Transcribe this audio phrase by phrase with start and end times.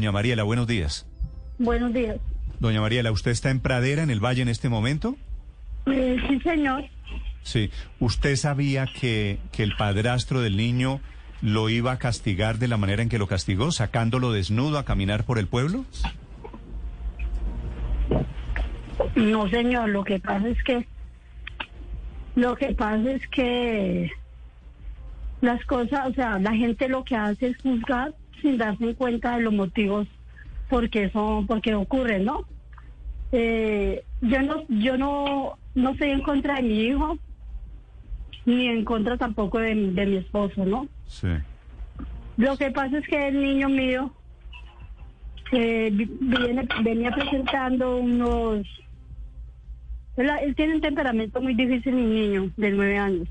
[0.00, 1.06] Doña Mariela, buenos días.
[1.58, 2.16] Buenos días.
[2.58, 5.14] Doña Mariela, ¿usted está en Pradera, en el Valle, en este momento?
[5.84, 6.84] Eh, sí, señor.
[7.42, 7.70] Sí.
[7.98, 11.02] ¿Usted sabía que, que el padrastro del niño
[11.42, 15.24] lo iba a castigar de la manera en que lo castigó, sacándolo desnudo a caminar
[15.24, 15.84] por el pueblo?
[19.16, 20.86] No, señor, lo que pasa es que
[22.36, 24.10] lo que pasa es que
[25.42, 29.42] las cosas, o sea, la gente lo que hace es juzgar sin darse cuenta de
[29.42, 30.06] los motivos
[30.68, 32.42] por qué son, por qué ocurren, ¿no?
[33.32, 37.16] Eh, yo no, yo no, no estoy en contra de mi hijo,
[38.44, 40.86] ni en contra tampoco de, de mi esposo, ¿no?
[41.06, 41.28] Sí.
[42.36, 44.12] Lo que pasa es que el niño mío
[45.52, 48.66] eh, vi- viene, venía presentando unos...
[50.16, 53.28] Él, él tiene un temperamento muy difícil, mi niño, de nueve años.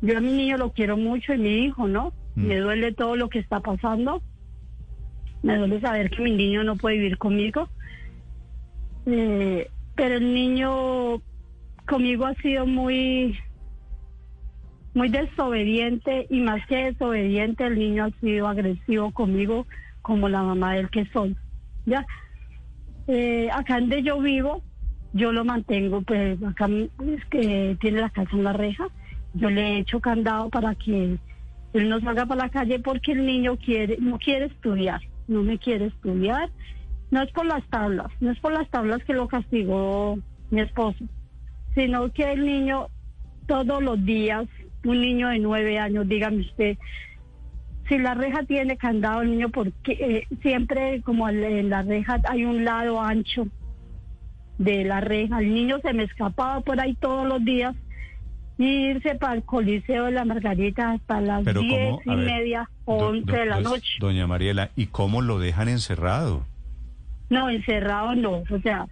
[0.00, 2.12] Yo a mi niño lo quiero mucho y mi hijo, ¿no?
[2.38, 2.46] Mm.
[2.46, 4.22] Me duele todo lo que está pasando.
[5.42, 7.68] Me duele saber que mi niño no puede vivir conmigo.
[9.06, 11.20] Eh, pero el niño
[11.86, 13.36] conmigo ha sido muy
[14.94, 19.66] muy desobediente y más que desobediente el niño ha sido agresivo conmigo
[20.02, 21.36] como la mamá del que soy
[21.86, 22.04] ya
[23.06, 24.62] Eh, acá donde yo vivo
[25.14, 28.86] yo lo mantengo pues acá es que tiene la casa en la reja
[29.34, 31.18] yo le he hecho candado para que
[31.72, 35.58] él no salga para la calle porque el niño quiere no quiere estudiar no me
[35.58, 36.48] quiere estudiar.
[37.10, 40.18] No es por las tablas no es por las tablas que lo castigó
[40.50, 41.04] mi esposo
[41.74, 42.88] sino que el niño
[43.46, 44.46] todos los días,
[44.84, 46.76] un niño de nueve años, dígame usted,
[47.88, 52.44] si la reja tiene candado, el niño, porque eh, siempre como en la reja hay
[52.44, 53.48] un lado ancho
[54.58, 57.74] de la reja, el niño se me escapaba por ahí todos los días
[58.64, 62.68] irse para el Coliseo de la Margarita hasta las Pero diez cómo, y ver, media
[62.86, 63.92] do- o once de la pues, noche.
[64.00, 66.44] Doña Mariela, ¿y cómo lo dejan encerrado?
[67.30, 68.86] No, encerrado no, o sea,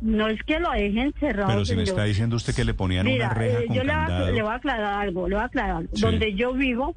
[0.00, 1.50] no es que lo deje encerrado.
[1.50, 3.84] Pero si me está diciendo usted que le ponían Mira, una reja eh, con yo
[3.84, 4.32] le voy, a, candado.
[4.32, 5.76] le voy a aclarar algo, le voy a aclarar.
[5.76, 5.90] algo.
[5.94, 6.00] Sí.
[6.00, 6.94] Donde yo vivo,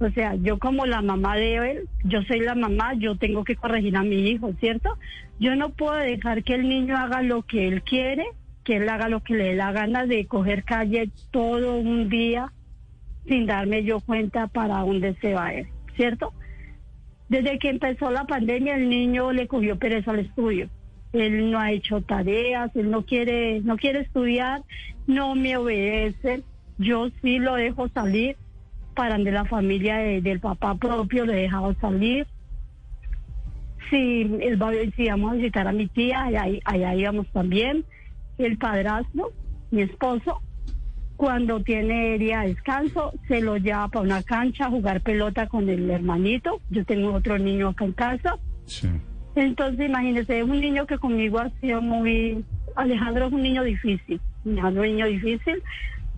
[0.00, 3.54] o sea, yo como la mamá de él, yo soy la mamá, yo tengo que
[3.54, 4.98] corregir a mi hijo, ¿cierto?
[5.38, 8.24] Yo no puedo dejar que el niño haga lo que él quiere,
[8.64, 12.50] que él haga lo que le dé la gana de coger calle todo un día
[13.28, 15.66] sin darme yo cuenta para dónde se va él,
[15.96, 16.32] ¿cierto?
[17.28, 20.68] Desde que empezó la pandemia el niño le cogió pereza al estudio.
[21.12, 24.62] Él no ha hecho tareas, él no quiere, no quiere estudiar,
[25.06, 26.42] no me obedece.
[26.76, 28.36] Yo sí lo dejo salir
[28.94, 32.26] para de la familia de- del papá propio, le he dejado salir.
[33.90, 37.84] Si él va, si vamos a visitar a mi tía, allá, allá íbamos también.
[38.38, 39.32] El padrastro,
[39.70, 40.40] mi esposo,
[41.16, 45.68] cuando tiene día de descanso, se lo lleva para una cancha a jugar pelota con
[45.68, 46.60] el hermanito.
[46.70, 48.38] Yo tengo otro niño acá en casa.
[48.66, 48.88] Sí.
[49.36, 52.44] Entonces, imagínese, es un niño que conmigo ha sido muy...
[52.76, 55.62] Alejandro es un niño difícil, Alejandro es un niño difícil.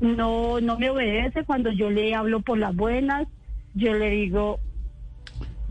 [0.00, 3.26] No, no me obedece cuando yo le hablo por las buenas.
[3.74, 4.58] Yo le digo,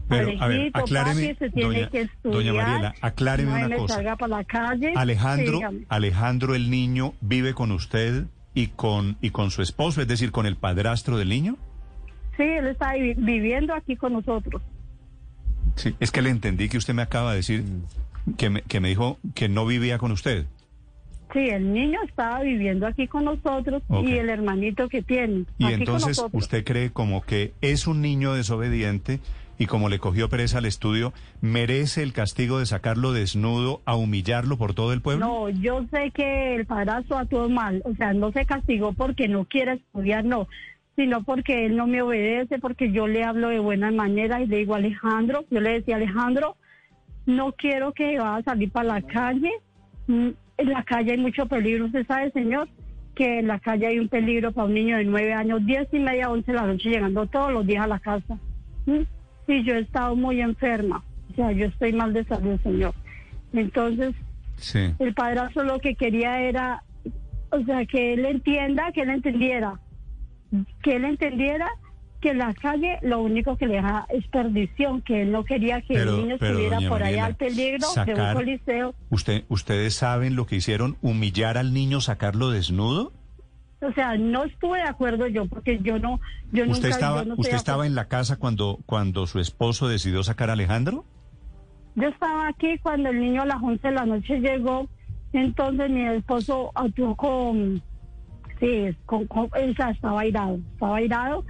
[0.08, 2.34] Pero, a ver, acláreme, papi, doña, que estudiar.
[2.36, 3.96] doña Mariela, acláreme no una cosa.
[3.96, 4.94] salga para la calle.
[4.96, 5.60] Alejandro.
[5.90, 10.46] Alejandro el niño vive con usted y con y con su esposo, es decir, con
[10.46, 11.58] el padrastro del niño.
[12.38, 14.62] Sí, él está vi- viviendo aquí con nosotros.
[15.76, 17.64] Sí, es que le entendí que usted me acaba de decir
[18.38, 20.46] que me, que me dijo que no vivía con usted.
[21.34, 25.46] Sí, el niño estaba viviendo aquí con nosotros y el hermanito que tiene.
[25.58, 29.20] Y aquí entonces usted cree como que es un niño desobediente
[29.58, 34.58] y como le cogió pereza al estudio, merece el castigo de sacarlo desnudo a humillarlo
[34.58, 35.26] por todo el pueblo.
[35.26, 39.46] No, yo sé que el padrastro actuó mal, o sea, no se castigó porque no
[39.46, 40.48] quiere estudiar, no,
[40.96, 44.58] sino porque él no me obedece, porque yo le hablo de buena manera y le
[44.58, 46.58] digo, Alejandro, yo le decía, Alejandro,
[47.26, 49.52] no quiero que vaya a salir para la calle,
[50.08, 52.70] Mm, en la calle hay mucho peligro, usted sabe, señor,
[53.16, 56.00] que en la calle hay un peligro para un niño de nueve años, diez y
[56.00, 58.38] media, once de la noche, llegando todos los días a la casa.
[58.86, 59.02] Mm,
[59.48, 62.94] Y yo he estado muy enferma, o sea, yo estoy mal de salud, señor.
[63.54, 64.14] Entonces,
[64.58, 64.94] Sí.
[65.00, 66.84] el padrastro lo que quería era,
[67.52, 69.80] o sea, que él entienda, que él entendiera,
[70.84, 71.68] que él entendiera
[72.22, 75.94] que la calle lo único que le deja es perdición, que él no quería que
[75.94, 78.96] Pero- el niño pero, estuviera por allá al peligro de un coliseo.
[79.12, 83.14] Usted, ustedes saben lo que hicieron, humillar al niño, sacarlo desnudo.
[83.82, 86.20] O sea, no estuve de acuerdo yo, porque yo no,
[86.52, 89.40] yo ¿Usted nunca, estaba, yo no estoy usted estaba en la casa cuando cuando su
[89.40, 91.06] esposo decidió sacar a Alejandro?
[91.96, 94.88] Yo estaba aquí cuando el niño a las 11 de la noche llegó,
[95.34, 97.82] entonces mi esposo actuó con,
[98.60, 101.46] sí, con, con- o sea, estaba airado, estaba airado,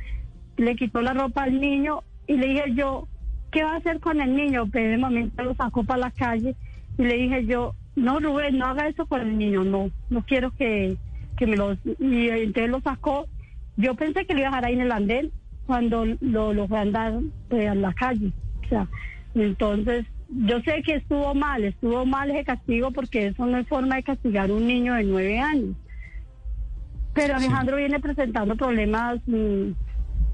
[0.57, 3.07] le quitó la ropa al niño y le dije yo,
[3.51, 4.67] ¿qué va a hacer con el niño?
[4.71, 6.55] Pero de momento lo sacó para la calle
[6.97, 10.51] y le dije yo, no, Rubén, no haga eso con el niño, no, no quiero
[10.51, 10.97] que,
[11.35, 11.73] que me lo...
[11.99, 13.27] Y entonces lo sacó.
[13.77, 15.31] Yo pensé que lo iba a dejar ahí en el andén
[15.65, 18.31] cuando lo, lo fue a andar pues, a la calle.
[18.65, 18.87] O sea,
[19.33, 23.95] entonces yo sé que estuvo mal, estuvo mal ese castigo porque eso no es forma
[23.95, 25.75] de castigar a un niño de nueve años.
[27.13, 29.71] Pero Alejandro viene presentando problemas mm,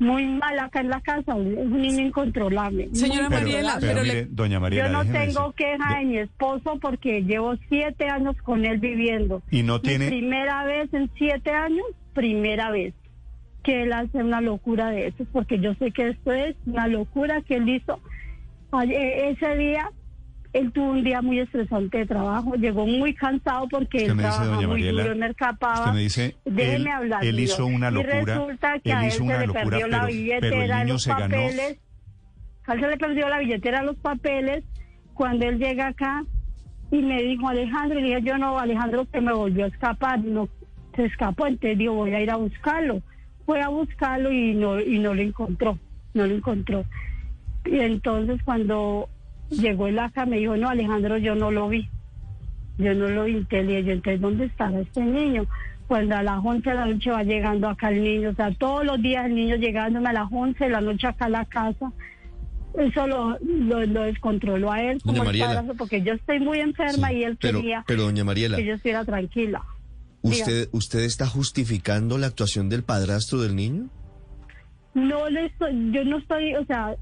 [0.02, 2.90] muy mal acá en la casa, es un niño incontrolable.
[2.94, 6.18] Señora muy Mariela, pero, pero mire, doña Mariela, yo no tengo decir- queja de mi
[6.18, 9.44] esposo porque llevo siete años con él viviendo.
[9.52, 10.08] Y no Mi tiene...
[10.08, 12.94] primera vez en siete años, primera vez
[13.64, 17.42] que él hace una locura de eso, porque yo sé que esto es una locura
[17.44, 18.00] que él hizo.
[18.90, 19.92] E- Ese día,
[20.54, 24.68] él tuvo un día muy estresante de trabajo, llegó muy cansado porque él me dice,
[24.68, 25.94] muy duro en Mercapaba.
[25.94, 27.24] Me dice, Déjeme él, hablar.
[27.26, 30.06] él hizo una Y locura, resulta que él a él hizo se le perdió la
[30.06, 31.22] billetera, pero el niño los se ganó.
[31.24, 31.80] papeles.
[32.68, 34.64] A él se le perdió la billetera, los papeles.
[35.14, 36.26] Cuando él llega acá
[36.92, 40.50] y me dijo Alejandro, y dije yo no, Alejandro se me volvió a escapar, no
[40.96, 43.02] se escapó, entonces digo voy a ir a buscarlo.
[43.46, 45.78] Fue a buscarlo y no y no lo encontró,
[46.14, 46.84] no lo encontró.
[47.66, 49.08] Y entonces cuando
[49.52, 51.88] llegó él acá me dijo no Alejandro yo no lo vi,
[52.78, 55.46] yo no lo vi, yo, entonces ¿dónde estará este niño?
[55.88, 58.86] Cuando a las 11 de la noche va llegando acá el niño, o sea, todos
[58.86, 61.92] los días el niño llegándome a las 11 de la noche acá a la casa.
[62.78, 67.16] Eso lo, lo, lo descontroló a él como el porque yo estoy muy enferma Sí,
[67.16, 69.62] y él pero, quería pero doña Mariela, que yo estuviera tranquila.
[70.22, 73.90] ¿usted, ¿usted está justificando la actuación del padrastro del niño?
[74.94, 76.96] No le estoy, yo no estoy, o sea,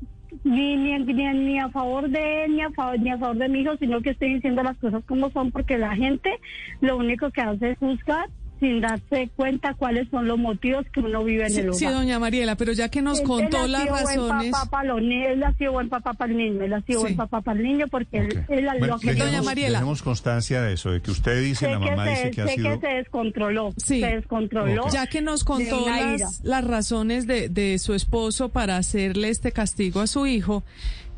[0.44, 3.62] ni, ni, ni, a favor de él, ni a favor, ni a favor de mi
[3.62, 6.40] hijo, sino que estoy diciendo las cosas como son, porque la gente
[6.82, 11.24] lo único que hace es juzgar sin darse cuenta cuáles son los motivos que uno
[11.24, 11.80] vive en Sí, el hogar.
[11.80, 14.18] sí, doña Mariela, pero ya que nos Él- contó él las razones...
[14.28, 16.82] Buen papá para los niños, él ha sido buen papá para el niño, él ha
[16.82, 17.04] sido Sí.
[17.06, 18.26] buen papá para el niño porque Ok.
[18.34, 19.80] él, él Bueno, lo que Doña Mariela.
[19.80, 22.42] dejemos constancia de eso, de que usted dice, sé, la que mamá se, dice que
[22.42, 22.80] ha sé sido...
[22.80, 24.00] que se descontroló, Sí.
[24.02, 24.84] se descontroló.
[24.84, 24.92] Ok.
[24.92, 30.02] Ya que nos contó las, las razones de, de su esposo para hacerle este castigo
[30.02, 30.64] a su hijo,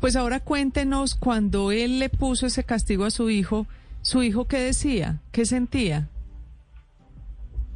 [0.00, 3.66] pues ahora cuéntenos cuando él le puso ese castigo a su hijo,
[4.00, 6.08] su hijo qué decía, qué sentía.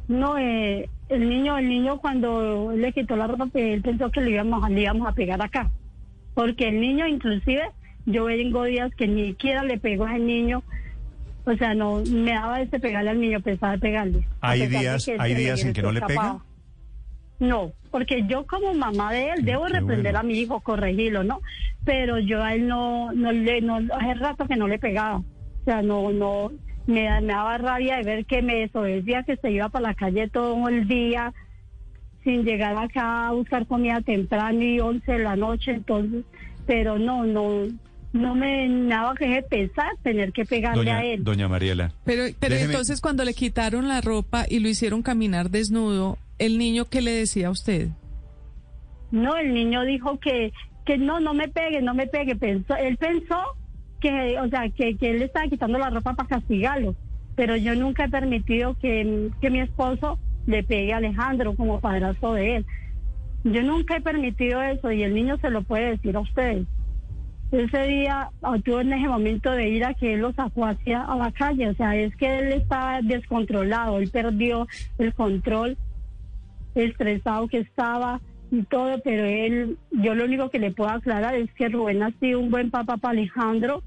[0.07, 4.21] No, eh, el niño, el niño cuando le quitó la ropa, pues, él pensó que
[4.21, 5.69] le íbamos, le íbamos a pegar acá.
[6.33, 7.63] Porque el niño, inclusive,
[8.05, 10.63] yo vengo días que ni siquiera le pegó a ese niño.
[11.45, 14.27] O sea, no, me daba ese pegarle al niño, pensaba pegarle.
[14.41, 16.37] ¿Hay días- hay días en que no le pega?
[17.39, 20.19] No, porque yo como mamá de él debo qué reprender bueno.
[20.19, 21.41] a mi hijo, corregirlo, ¿no?
[21.85, 25.17] Pero yo a él no, no le, no, hace rato que no le pegaba.
[25.17, 25.23] O
[25.65, 26.51] sea, no, no,
[26.87, 29.93] me, da- me daba rabia de ver que me desobedecía, que se iba para la
[29.93, 31.33] calle todo el día,
[32.23, 36.25] sin llegar acá a buscar comida temprano y 11 de la noche, entonces,
[36.65, 37.67] pero no, no,
[38.13, 41.23] no me daba que pensar tener que pegarle Doña, a él.
[41.23, 45.49] doña Mariela, Pero, pero Déjeme- entonces cuando le quitaron la ropa y lo hicieron caminar
[45.49, 47.89] desnudo, ¿el niño qué le decía a usted?
[49.11, 50.51] No, el niño dijo que,
[50.85, 52.35] que no, no me pegue, no me pegue.
[52.35, 53.37] Pensó, él pensó
[53.99, 56.95] que, o sea, que, que él le estaba quitando la ropa para castigarlo.
[57.35, 62.33] Pero yo nunca he permitido que, que mi esposo le pegue a Alejandro como padrastro
[62.33, 62.65] de él.
[63.43, 66.65] Yo nunca he permitido eso y el niño se lo puede decir a ustedes.
[67.51, 71.15] Ese día ah, tuvo en ese momento de ira que él lo sacó hacia a
[71.15, 71.69] la calle.
[71.69, 75.77] O sea, es que él estaba descontrolado, él perdió el control
[76.75, 78.19] estresado que estaba
[78.51, 82.11] y todo, pero él, yo lo único que le puedo aclarar es que Rubén ha
[82.19, 83.83] sido un buen papá para Alejandro.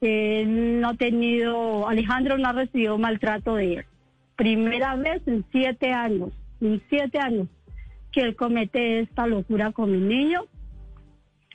[0.00, 3.84] Él no ha tenido, Alejandro no ha recibido maltrato de él.
[4.36, 7.48] Primera vez en siete años, en siete años,
[8.10, 10.42] que él comete esta locura con mi niño.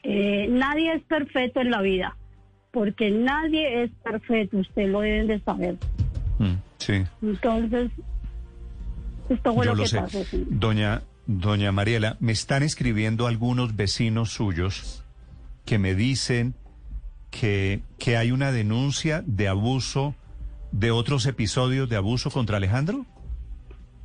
[0.03, 2.15] Eh, nadie es perfecto en la vida,
[2.72, 5.75] porque nadie es perfecto, usted lo deben de saber.
[6.39, 7.91] mm, sí, Entonces,
[9.29, 10.00] esto fue yo lo lo que sé.
[10.00, 10.24] pasó.
[10.24, 10.46] sí.
[10.50, 15.03] Doña, doña Mariela, me están escribiendo algunos vecinos suyos
[15.65, 16.55] que me dicen
[17.29, 20.15] que, que hay una denuncia de abuso,
[20.72, 23.05] de otros episodios de abuso contra Alejandro.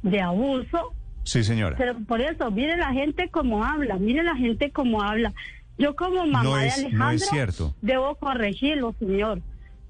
[0.03, 1.77] De abuso, Sí, señora.
[1.77, 5.33] Pero por eso, mire la gente como habla, mire la gente como habla.
[5.79, 7.75] Yo como mamá No de es- no es Alejandro cierto.
[7.81, 9.41] debo corregirlo, señor.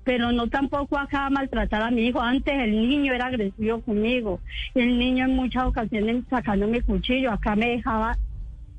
[0.05, 2.21] Pero no tampoco acá maltratar a mi hijo.
[2.21, 4.41] Antes el niño era agresivo conmigo.
[4.75, 7.31] El niño en muchas ocasiones sacando mi cuchillo.
[7.31, 8.17] Acá me dejaba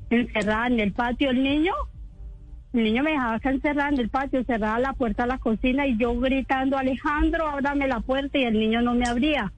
[0.10, 1.30] encerrada en el patio.
[1.30, 1.72] El niño,
[2.74, 5.88] el niño me dejaba acá encerrada en el patio, cerrada la puerta a la cocina
[5.88, 9.52] y yo gritando, Alejandro, ábrame la puerta y el niño no me abría.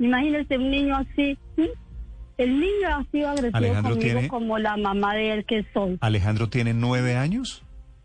[0.00, 1.38] Imagínese un niño así.
[1.56, 1.70] ¿sí?
[2.36, 5.98] El niño ha sido agresivo Alejandro conmigo tiene- como la mamá de él que soy.
[6.00, 7.62] Alejandro tiene nueve años.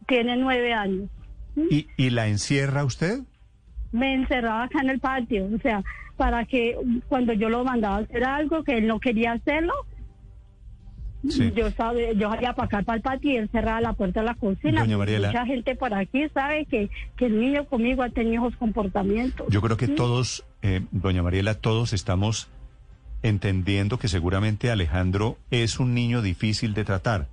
[0.07, 1.09] tiene nueve años.
[1.69, 3.19] ¿Y, ¿Y la encierra usted?
[3.91, 5.83] Me encerraba acá en el patio, o sea,
[6.17, 6.75] para que
[7.09, 9.73] cuando yo lo mandaba a hacer algo que él no quería hacerlo,
[11.27, 11.51] Sí.
[11.55, 14.27] yo sabe, yo salía para acá para el patio y él cerraba la puerta de
[14.27, 14.85] la cocina.
[14.85, 19.47] Mucha gente por aquí sabe que, que el niño conmigo ha tenido esos comportamientos.
[19.49, 22.49] Yo creo que todos, eh, doña Mariela, todos estamos
[23.23, 27.27] entendiendo que seguramente Alejandro es un niño difícil de tratar.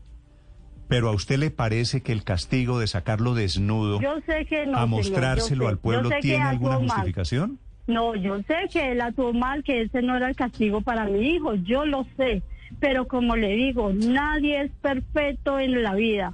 [0.94, 4.72] Pero a usted le parece que el castigo de sacarlo desnudo Yo sé que no.
[4.78, 5.72] a señor, mostrárselo yo sé.
[5.72, 6.88] al pueblo Yo sé que tiene alguna mal.
[6.88, 7.58] justificación?
[7.88, 11.18] No, yo sé que él actuó mal, que ese no era el castigo para mi
[11.34, 12.42] hijo, yo lo sé.
[12.78, 16.32] Pero como le digo, nadie es perfecto en la vida.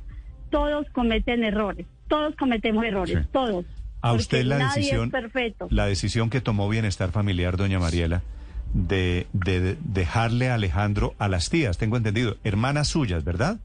[0.51, 1.87] Todos cometen errores.
[2.09, 3.29] Todos cometemos errores, Sí.
[3.33, 3.65] todos.
[4.03, 5.11] A usted la decisión,
[5.71, 8.23] la decisión que tomó Bienestar Familiar, doña Mariela,
[8.75, 13.59] de, de- de dejarle a Alejandro a las tías, tengo entendido, hermanas suyas, ¿verdad?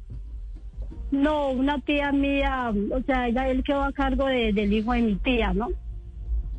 [1.15, 5.01] No, una tía mía, o sea, ella, él quedó a cargo de- del hijo de
[5.01, 5.69] mi tía, ¿no?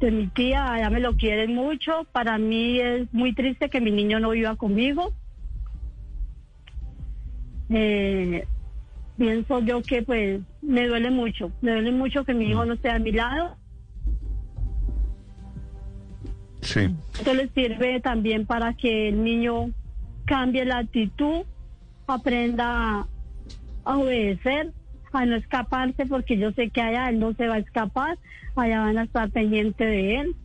[0.01, 2.07] De mi tía, ella me lo quiere mucho.
[2.13, 5.13] Para mí es muy triste que mi niño no viva conmigo.
[7.69, 8.47] Eh,
[9.19, 12.91] pienso yo que pues me duele mucho, me duele mucho que mi hijo no esté
[12.91, 13.57] a mi lado.
[16.61, 16.89] Sí.
[17.15, 19.71] Esto le sirve también para que el niño
[20.25, 21.43] cambie la actitud,
[22.07, 23.07] aprenda a,
[23.87, 24.73] a obedecer,
[25.13, 28.19] a no escaparse, porque yo sé que allá él no se va a escapar,
[28.57, 30.37] allá van a estar pendientes de él.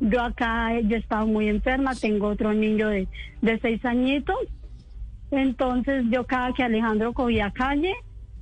[0.00, 3.08] Yo acá, yo he estado muy enferma, tengo otro niño de,
[3.42, 4.36] de seis añitos,
[5.30, 7.92] entonces yo cada que Alejandro cogía calle,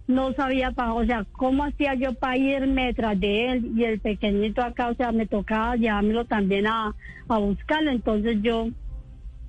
[0.07, 4.01] no sabía para, o sea, cómo hacía yo para irme tras de él y el
[4.01, 6.95] pequeñito acá, o sea, me tocaba llevármelo también a,
[7.29, 8.69] a buscarlo, entonces yo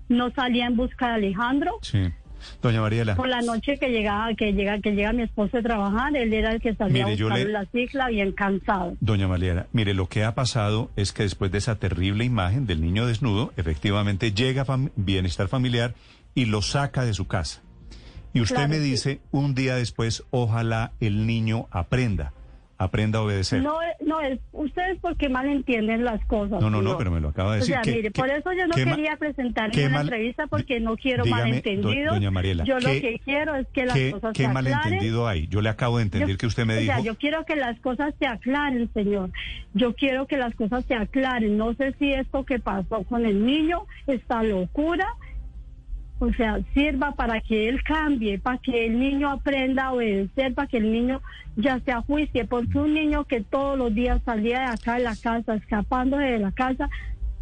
[0.10, 1.72] no salía en busca de Alejandro.
[1.82, 2.04] Sí.
[2.62, 3.16] Doña Mariela.
[3.16, 6.52] Por la noche que llegaba, que llega, que llega mi esposo de trabajar, él era
[6.54, 8.96] el que salía Mire, a yo le- la cicla bien cansado.
[9.00, 12.82] Doña Mariela, mire, lo que ha pasado es que después de esa terrible imagen del
[12.82, 15.94] niño desnudo, efectivamente llega fam- Bienestar Familiar
[16.36, 17.62] y lo saca de su casa.
[18.34, 18.84] Y usted Claro, me sí.
[18.84, 22.34] dice, un día después, ojalá el niño aprenda,
[22.84, 23.62] aprenda a obedecer.
[23.62, 23.76] No,
[24.06, 26.62] no es, ustedes porque mal entienden las cosas.
[26.62, 27.74] No, no, no, pero me lo acaba de O decir.
[27.76, 31.24] sea, ¿Qué- mire, por eso yo no quería presentar ninguna mal- entrevista porque no quiero
[31.24, 32.06] Dígame, malentendidos.
[32.06, 34.48] do- doña Mariela, yo lo ¿qué- que quiero es que las ¿Qué, cosas qué se
[34.50, 34.72] aclaren.
[34.74, 35.48] malentendido hay?
[35.48, 36.94] Yo le acabo de entender Yo- que usted me o dijo...
[36.94, 39.30] sea, yo quiero que las cosas se aclaren, señor.
[39.74, 41.58] Yo quiero que las cosas se aclaren.
[41.58, 45.08] No sé si esto que pasó con el niño, esta locura,
[46.24, 50.68] o sea, sirva para que él cambie, para que el niño aprenda a obedecer, para
[50.68, 51.22] que el niño
[51.56, 55.16] ya se ajuicie, porque un niño que todos los días salía de acá de la
[55.16, 56.90] casa, escapándose de la casa,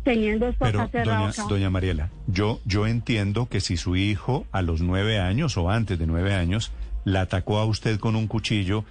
[0.03, 1.45] teniendo esto Pero, acá doña, acá.
[1.47, 5.99] doña Mariela, yo, yo entiendo que si su hijo a los nueve años o antes
[5.99, 6.71] de nueve años
[7.05, 8.83] la atacó a usted con un cuchillo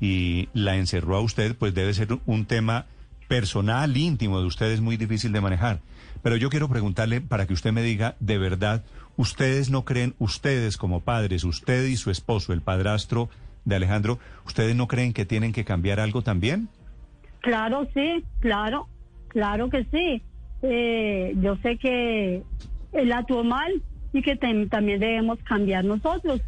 [0.00, 2.86] y la encerró a usted, pues debe ser un tema
[3.28, 5.80] personal, íntimo de usted, es muy difícil de manejar.
[6.22, 8.84] Pero yo quiero preguntarle para que usted me diga, de verdad,
[9.16, 13.28] ¿ustedes no creen, ustedes como padres, usted y su esposo, el padrastro
[13.64, 16.68] de Alejandro, ¿ustedes no creen que tienen que cambiar algo también?
[17.40, 18.88] Claro, sí, claro,
[19.28, 20.22] claro que sí.
[20.62, 22.42] Eh, yo sé que
[22.92, 26.40] él actuó mal y que también debemos cambiar nosotros,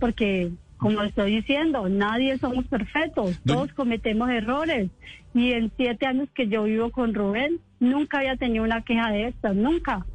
[0.00, 4.90] porque como estoy diciendo, nadie somos perfectos, todos cometemos errores.
[5.34, 9.28] Y en siete años que yo vivo con Rubén, nunca había tenido una queja de
[9.28, 10.06] estas, nunca.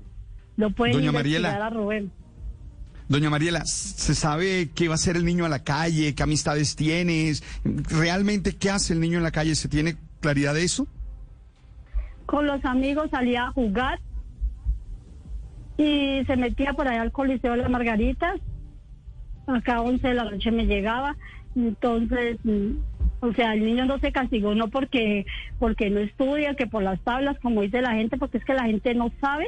[0.62, 1.66] Lo pueden Doña Mariela.
[1.66, 2.12] a Rubén.
[3.10, 6.16] Doña Mariela, ¿se sabe qué va a hacer el niño a la calle?
[6.16, 7.44] ¿Qué amistades tienes?
[7.66, 9.56] ¿Realmente qué hace el niño en la calle?
[9.56, 10.88] ¿Se tiene claridad de eso?
[12.32, 14.00] con los amigos salía a jugar
[15.78, 18.40] y se metía por allá al Coliseo de las Margaritas.
[19.48, 21.18] Acá a 11 de la noche me llegaba.
[21.58, 22.72] Entonces, mm,
[23.20, 25.26] o sea, el niño no se castigó no porque,
[25.60, 28.64] porque no estudia, que por las tablas, como dice la gente, porque es que la
[28.64, 29.48] gente no sabe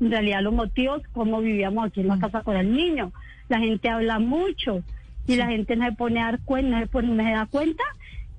[0.00, 3.12] en realidad los motivos, cómo vivíamos aquí en la casa con el niño.
[3.48, 4.82] La gente habla mucho
[5.26, 7.46] y la gente no se pone a dar cuenta, no se, pone- no se da
[7.46, 7.84] cuenta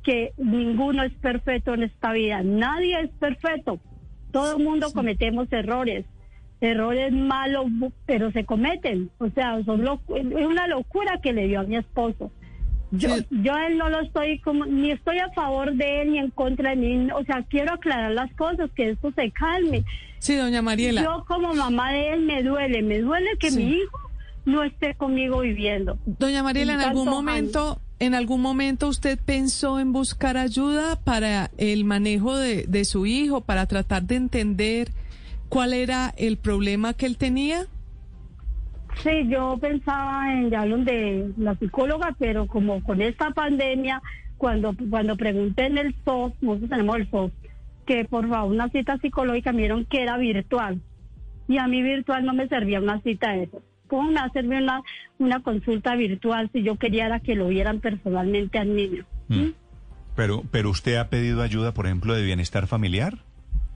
[0.03, 2.41] que ninguno es perfecto en esta vida.
[2.44, 3.80] Nadie es perfecto.
[4.32, 6.06] Todo el mundo cometemos errores.
[6.60, 7.65] Errores malos,
[8.06, 9.10] pero se cometen.
[9.20, 12.32] O sea, son es una locura que le dio a mi esposo.
[12.92, 13.26] Yo, Sí.
[13.32, 16.72] yo él no lo estoy como, ni estoy a favor de él ni en contra
[16.72, 17.08] de mí.
[17.16, 19.84] O sea, quiero aclarar las cosas, que esto se calme.
[20.20, 21.02] Sí, doña Mariela.
[21.04, 23.58] Yo como mamá de él me duele, me duele que Sí.
[23.64, 24.00] mi hijo
[24.46, 25.98] no esté conmigo viviendo.
[26.06, 27.16] Doña Mariela, en algún años.
[27.16, 33.06] momento, en algún momento usted pensó en buscar ayuda para el manejo de, de su
[33.06, 34.90] hijo, para tratar de entender
[35.50, 37.68] cuál era el problema que él tenía.
[38.98, 44.02] Sí, yo pensaba en ya de la psicóloga, pero como con esta pandemia,
[44.38, 47.32] cuando cuando pregunté en el SOS, nosotros tenemos el SOS,
[47.86, 50.82] que por favor una cita psicológica, me dieron que era virtual.
[51.48, 53.62] Y a mí virtual no me servía una cita de eso.
[53.88, 54.82] ¿Cómo me va a servir una,
[55.20, 59.06] una consulta virtual si yo quería era que lo vieran personalmente al niño?
[59.28, 59.50] Mm.
[60.16, 63.18] Pero, pero usted ha pedido ayuda, por ejemplo, de bienestar familiar?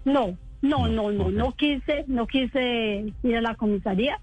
[0.05, 4.19] No, no, No, no, no quise, no quise ir a la comisaría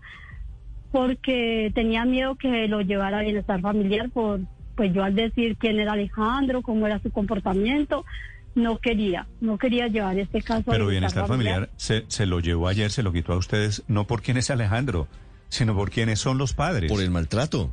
[0.93, 4.41] porque tenía miedo que lo llevara a bienestar familiar por,
[4.77, 8.05] pues yo al decir quién era Alejandro, cómo era su comportamiento,
[8.55, 12.69] no quería, no quería llevar este caso a Pero bienestar familiar se, se lo llevó
[12.69, 15.09] ayer, se lo quitó a ustedes, no por quién es Alejandro,
[15.49, 16.93] sino por quiénes son los padres.
[16.93, 17.71] Por el maltrato.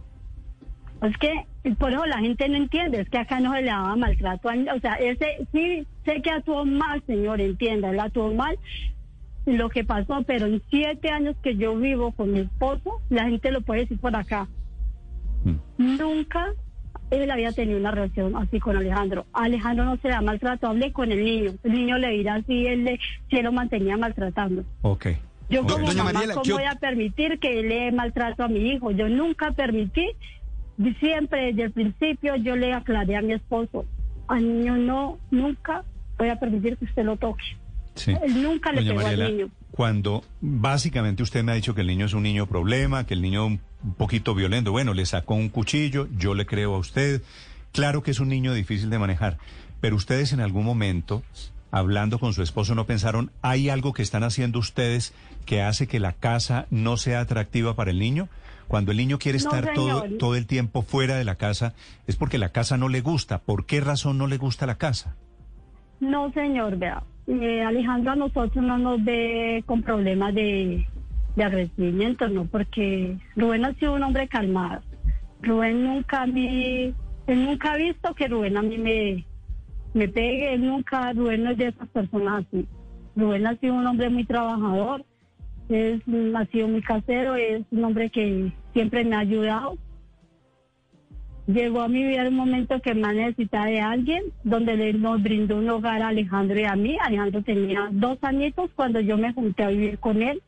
[1.02, 1.34] Es que
[1.76, 4.50] por eso la gente no entiende, es que acá no se le daba maltrato.
[4.50, 8.58] a- O sea, ese sí sé que actuó mal, señor, entienda, él actuó mal
[9.58, 13.52] lo que pasó, pero en siete años que yo vivo con mi esposo, la gente
[13.52, 14.48] lo puede decir por acá.
[15.44, 15.56] Mm.
[15.98, 16.48] Nunca
[17.12, 19.26] él había tenido una relación así con Alejandro.
[19.34, 21.52] Alejandro no se da maltrato, hablé con el niño.
[21.64, 24.64] El niño le dirá así, él le, se lo mantenía maltratando.
[24.84, 25.08] Ok.
[25.50, 25.72] Yo Ok.
[25.72, 28.60] como Doña mamá, Mariela, ¿cómo ¿qué o- voy a permitir que le maltrato a mi
[28.72, 28.92] hijo?
[28.92, 30.08] Yo nunca permití,
[31.00, 33.86] siempre desde el principio yo le aclaré a mi esposo,
[34.28, 35.84] al niño no, nunca
[36.20, 37.44] voy a permitir que usted lo toque.
[38.00, 38.12] Sí.
[38.24, 39.50] Él nunca le Doña pegó Mariela, al niño.
[39.72, 43.22] cuando básicamente usted me ha dicho que el niño es un niño problema, que el
[43.22, 43.60] niño un
[43.98, 47.22] poquito violento, bueno, le sacó un cuchillo, yo le creo a usted,
[47.72, 49.38] claro que es un niño difícil de manejar,
[49.82, 51.24] pero ustedes en algún momento,
[51.72, 55.14] hablando con su esposo, no pensaron, ¿hay algo que están haciendo ustedes
[55.46, 58.28] que hace que la casa no sea atractiva para el niño?
[58.68, 59.74] Cuando el niño quiere No, estar
[60.20, 61.74] todo el tiempo fuera de la casa,
[62.06, 63.40] es porque la casa no le gusta.
[63.40, 65.16] ¿Por qué razón no le gusta la casa?
[66.00, 67.02] No, señor, vea.
[67.30, 70.86] Eh, Alejandro a nosotros no nos ve con problemas de,
[71.36, 74.82] de no, porque Rubén ha sido un hombre calmado.
[75.42, 76.94] Rubén nunca mí,
[77.28, 79.26] él nunca ha visto que Rubén a mí me,
[79.94, 82.68] me pegue, él nunca, Rubén no es de esas personas así.
[83.16, 85.06] Rubén ha sido un hombre muy trabajador,
[85.70, 86.02] es,
[86.36, 89.78] ha sido muy casero, es un hombre que siempre me ha ayudado.
[91.52, 95.58] Llegó a mi vida un momento que más necesitaba de alguien, donde le nos brindó
[95.58, 96.96] un hogar a Alejandro y a mí.
[97.04, 100.44] Alejandro tenía dos añitos cuando yo me junté a vivir con él.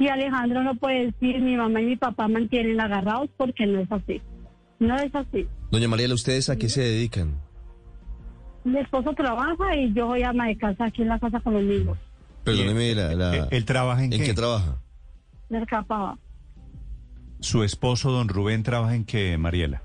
[0.00, 3.92] Y Alejandro no puede decir, mi mamá y mi papá mantienen agarrados porque no es
[3.92, 4.20] así.
[4.80, 5.46] No es así.
[5.70, 7.36] Doña Mariela, ¿ustedes a qué se dedican?
[8.64, 11.62] Mi esposo trabaja y yo soy ama de casa aquí en la casa con los
[11.62, 11.96] niños.
[12.42, 14.26] Perdóneme, la, la- ¿Él trabaja en, ¿en qué?
[14.26, 14.78] qué trabaja?
[15.48, 16.18] Me escapaba.
[17.38, 19.82] ¿Su esposo, don Rubén, trabaja en qué, Mariela?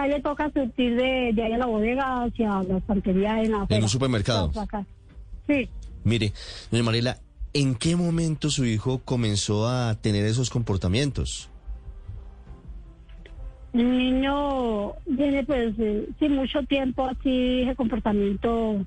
[0.00, 3.52] A él le toca surtir de, de ahí a la bodega hacia la estantería en
[3.52, 4.50] la En un supermercado.
[5.46, 5.68] Sí.
[6.04, 6.32] Mire,
[6.70, 7.18] doña Mariela,
[7.52, 11.50] ¿en qué momento su hijo comenzó a tener esos comportamientos?
[13.74, 18.84] El niño tiene pues eh, sí mucho tiempo así ese comportamiento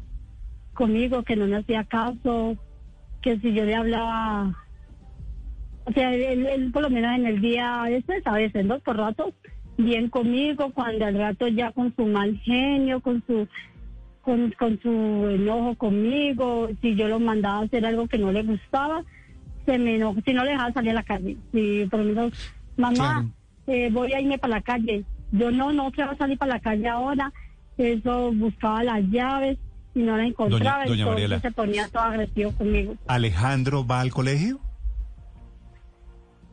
[0.73, 2.57] conmigo, que no me hacía caso,
[3.21, 4.65] que si yo le hablaba,
[5.85, 8.79] o sea, él, él por lo menos en el día, a veces, a veces, ¿no?
[8.79, 9.35] Por ratos,
[9.77, 13.47] bien conmigo, cuando al rato ya con su mal genio, con su
[14.21, 18.43] con, con su enojo conmigo, si yo lo mandaba a hacer algo que no le
[18.43, 19.03] gustaba,
[19.65, 22.53] se me enojó, si no le dejaba salir a la calle, si por lo menos,
[22.77, 23.29] mamá, Claro.
[23.67, 25.03] eh, voy a irme para la calle.
[25.31, 27.33] Yo no, no a salir para la calle ahora.
[27.77, 29.57] Eso buscaba las llaves
[29.95, 30.85] y no la encontraba.
[30.85, 32.95] doña entonces se ponía todo agresivo conmigo.
[33.07, 34.59] ¿Alejandro va al colegio?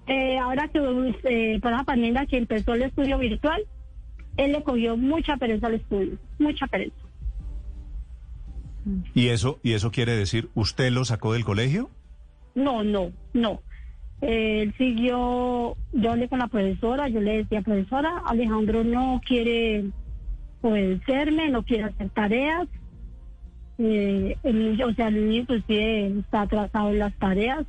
[0.07, 0.81] Eh, ahora que
[1.25, 3.63] eh, para la pandemia que empezó el estudio virtual,
[4.37, 6.97] él le cogió mucha pereza al estudio, mucha pereza.
[9.15, 11.91] ¿Y eso, ¿Y eso quiere decir, usted lo sacó del colegio?
[12.55, 13.61] No, no, no.
[14.23, 19.85] Eh, Él siguió, yo hablé con la profesora, yo le decía, profesora, Alejandro no quiere
[20.63, 22.69] obedecerme, no quiere hacer tareas.
[23.79, 27.67] Eh, el niño, o sea, el niño inclusive está atrasado en las tareas.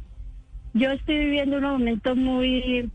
[0.73, 2.89] Yo estoy viviendo unos momentos muy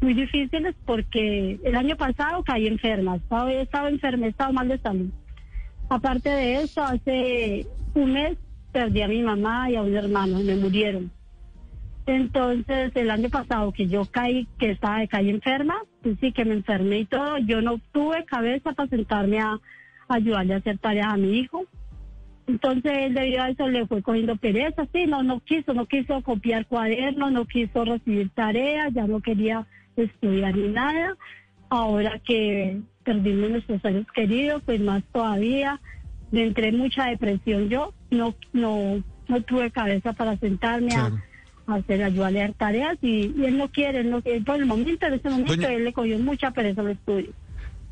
[0.00, 4.68] muy difíciles porque el año pasado caí enferma, estaba, he estado enferma, he estado mal
[4.68, 5.10] de salud.
[5.90, 8.38] Aparte de eso, hace un mes
[8.72, 11.10] perdí a mi mamá y a un hermano, me murieron.
[12.06, 16.54] Entonces, el año pasado que yo caí, que estaba caí enferma, pues sí que me
[16.54, 19.58] enfermé y todo, yo no tuve cabeza para sentarme a,
[20.08, 21.64] a ayudarle a hacer tareas a mi hijo.
[22.50, 26.20] Entonces, él debido a eso le fue cogiendo pereza, sí, no, no quiso, no quiso
[26.22, 31.16] copiar cuadernos, no quiso recibir tareas, ya no quería estudiar ni nada.
[31.68, 35.80] Ahora que perdimos nuestros seres queridos, pues más todavía,
[36.32, 41.16] me entré en mucha depresión yo, no, no, no tuve cabeza para sentarme Claro.
[41.16, 41.30] a
[41.66, 44.40] a hacer, ayudarle a tareas y, y él no quiere, él no quiere.
[44.40, 47.30] Por el momento, en este momento, Doña- él le cogió mucha pereza al estudio.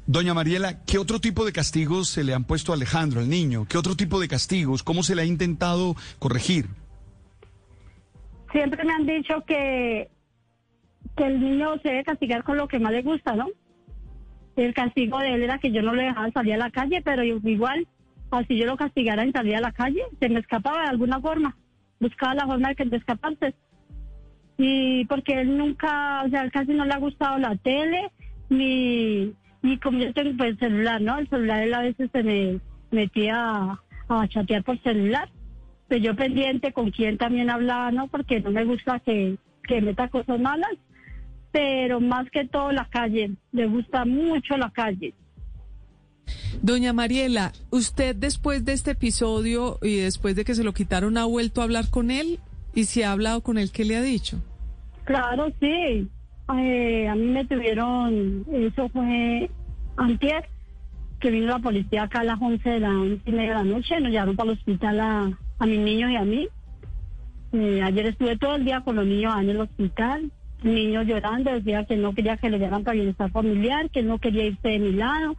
[0.08, 3.66] Doña Mariela, ¿qué otro tipo de castigos se le han puesto a Alejandro, al niño?
[3.68, 4.82] ¿Qué otro tipo de castigos?
[4.82, 6.64] ¿Cómo se le ha intentado corregir?
[8.50, 10.08] Siempre me han dicho que,
[11.16, 13.48] el niño se debe castigar con lo que más le gusta, ¿no?
[14.56, 17.22] El castigo de él era que yo no le dejaba salir a la calle, pero
[17.22, 17.86] igual,
[18.30, 21.54] así yo lo castigara en salir a la calle, se me escapaba de alguna forma,
[22.00, 23.54] buscaba la forma de, escaparse.
[24.56, 28.10] Y porque él nunca, o sea, casi no le ha gustado la tele,
[28.48, 31.18] ni, ni como yo tengo pues celular, ¿no?
[31.18, 35.28] El celular él a veces se me metía a, a chatear por celular.
[35.88, 38.08] Pues yo pendiente con quién también hablaba, ¿no?
[38.08, 40.72] Porque no me gusta que, que meta cosas malas,
[41.50, 45.14] pero más que todo la calle, le gusta mucho la calle.
[46.60, 51.24] Doña Mariela, ¿usted después de este episodio y después de que se lo quitaron ha
[51.24, 52.38] vuelto a hablar con él?
[52.74, 54.42] ¿Y si ha hablado con él, qué le ha dicho?
[55.04, 56.08] Claro, sí.
[56.56, 59.50] Eh, a mí me tuvieron, eso fue
[59.96, 60.44] antier,
[61.20, 63.64] que vino la policía acá a las 11 de la, 11 y media de la
[63.64, 66.48] noche, nos llevaron para el hospital a, a mis niños y a mí.
[67.52, 70.30] Eh, ayer estuve todo el día con los niños en el hospital,
[70.62, 74.46] niños llorando, decía que no quería que le dieran para bienestar familiar, que no quería
[74.46, 75.36] irse de mi lado,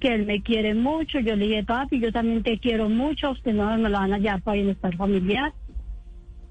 [0.00, 1.20] que él me quiere mucho.
[1.20, 4.18] Yo le dije, papi, yo también te quiero mucho, usted no me lo van a
[4.18, 5.52] llevar para bienestar familiar.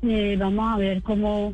[0.04, 1.54] Eh, vamos a ver cómo,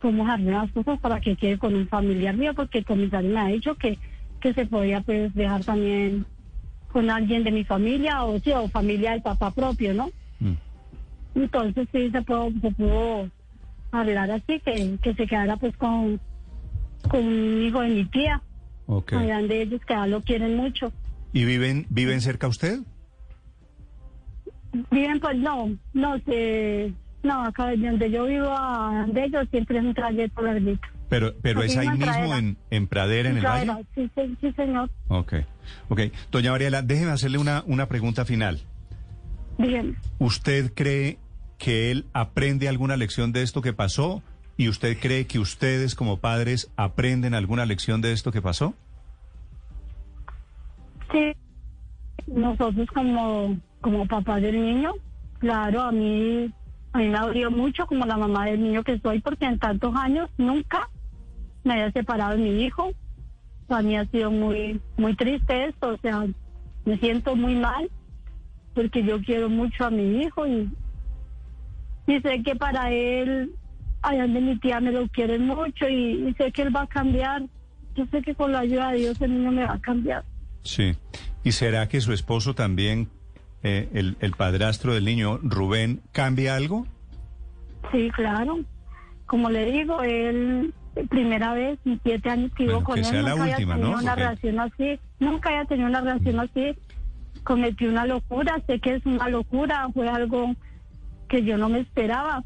[0.00, 3.40] cómo arreglar las cosas para que quede con un familiar mío, porque el comisario me
[3.40, 3.98] ha dicho que,
[4.40, 6.26] que se podía pues dejar también
[6.92, 10.10] con alguien de mi familia o, sí, o familia del papá propio, ¿no?
[10.40, 10.54] Mm.
[11.34, 13.30] Entonces sí se pudo, se pudo
[13.90, 16.20] hablar así, que, que se quedara pues con,
[17.08, 18.42] con un hijo de mi tía,
[18.86, 19.14] Ok.
[19.14, 20.92] allá de ellos que ya lo quieren mucho.
[21.32, 22.80] ¿Y viven, viven cerca a usted?
[24.90, 26.92] Viven pues no, no sé,
[27.26, 30.86] no, acá de donde yo vivo a de ellos siempre es un trayecto larguito.
[31.08, 32.38] Pero, pero Aquí es ahí en mismo Pradera.
[32.38, 33.86] en, en Pradera, en el Claro, valle.
[33.94, 34.90] Sí, sí, sí, señor.
[35.08, 35.34] Ok,
[35.88, 36.00] ok.
[36.32, 38.60] Doña Mariela, déjeme hacerle una, una pregunta final.
[39.58, 39.94] Dígame.
[40.18, 41.18] ¿Usted cree
[41.58, 44.22] que él aprende alguna lección de esto que pasó?
[44.56, 48.74] ¿Y usted cree que ustedes como padres aprenden alguna lección de esto que pasó?
[51.12, 51.32] Sí,
[52.26, 54.92] nosotros como, como papá del niño,
[55.38, 56.50] claro, a mí,
[56.96, 59.94] a mí me abrió mucho como la mamá del niño que soy, porque en tantos
[59.94, 60.88] años nunca
[61.62, 62.90] me había separado de mi hijo.
[63.66, 66.26] Para mí ha sido muy, muy triste esto, o sea,
[66.86, 67.90] me siento muy mal,
[68.74, 70.70] porque yo quiero mucho a mi hijo y,
[72.06, 73.52] y sé que para él,
[74.00, 76.86] allá de mi tía me lo quiere mucho y, y sé que él va a
[76.86, 77.42] cambiar.
[77.94, 80.24] Yo sé que con la ayuda de Dios el niño me va a cambiar.
[80.62, 80.96] Sí.
[81.44, 83.10] ¿Y será que su esposo también,
[83.62, 86.86] eh, el, el padrastro del niño, Rubén, cambia algo?
[87.92, 88.58] Sí, claro.
[89.26, 90.72] Como le digo, él,
[91.10, 93.74] primera vez en siete años que vivo Bueno, con que él, sea la nunca última,
[93.74, 94.02] había tenido ¿no?
[94.02, 96.76] una Porque- reacción así, nunca había tenido una reacción así.
[97.44, 100.54] Cometí una locura, sé que es una locura, fue algo
[101.28, 102.42] que yo no me esperaba.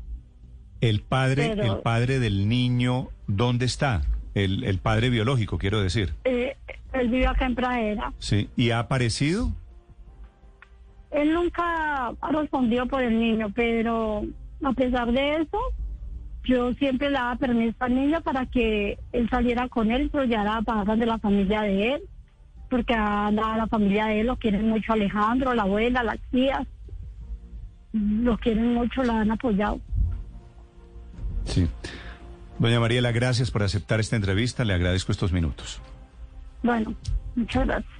[0.80, 4.02] El padre, Pero- el padre del niño, ¿dónde está?
[4.34, 6.14] El, el padre biológico, quiero decir.
[6.24, 6.56] Eh,
[6.92, 8.12] él vive acá en Pradera.
[8.18, 8.48] Sí.
[8.56, 9.52] ¿Y ha aparecido?
[11.10, 14.22] Él nunca ha respondido por el niño, pero
[14.62, 15.58] a pesar de eso,
[16.44, 20.16] yo siempre le daba permiso al niño para que él saliera con él y se
[20.16, 22.02] lo llevara a pasar de la familia de él,
[22.68, 26.18] porque a la, a la familia de él lo quieren mucho Alejandro, la abuela, las
[26.30, 26.66] tías,
[27.92, 29.80] lo quieren mucho, la han apoyado.
[31.44, 31.68] Sí.
[32.58, 34.64] Doña Mariela, gracias por aceptar esta entrevista.
[34.64, 35.80] Le agradezco estos minutos.
[36.62, 36.94] Bueno,
[37.34, 37.99] muchas gracias.